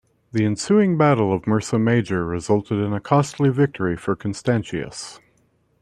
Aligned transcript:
The 0.31 0.43
ensuing 0.45 0.97
Battle 0.97 1.31
of 1.31 1.43
Mursa 1.43 1.79
Major 1.79 2.25
resulted 2.25 2.79
in 2.79 2.91
a 2.91 2.99
costly 2.99 3.49
victory 3.51 3.95
for 3.95 4.15
Constantius. 4.15 5.19